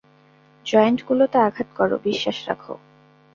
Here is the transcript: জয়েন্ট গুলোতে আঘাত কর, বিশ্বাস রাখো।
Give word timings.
জয়েন্ট 0.65 0.99
গুলোতে 1.07 1.37
আঘাত 1.47 1.69
কর, 1.77 1.89
বিশ্বাস 2.05 2.37
রাখো। 2.47 2.73